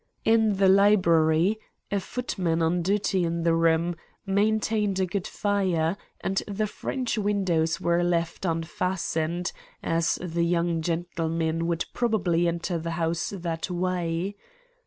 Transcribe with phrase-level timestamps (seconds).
[0.25, 1.59] "In the library
[1.91, 7.79] a footman, on duty in the room, maintained a good fire, and the French windows
[7.79, 9.51] were left unfastened,
[9.83, 14.35] as the young gentlemen would probably enter the house that way.